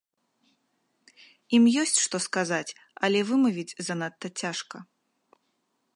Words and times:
Ім 1.57 1.63
ёсць 1.83 2.01
што 2.05 2.17
сказаць, 2.27 2.75
але 3.09 3.19
вымавіць 3.33 3.77
занадта 3.91 4.27
цяжка. 4.45 4.77